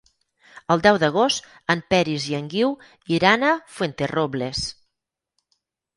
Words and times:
El 0.75 0.79
deu 0.85 0.95
d'agost 1.03 1.49
en 1.75 1.83
Peris 1.93 2.25
i 2.31 2.35
en 2.39 2.49
Guiu 2.55 2.73
iran 3.19 3.47
a 3.51 3.55
Fuenterrobles. 3.77 4.65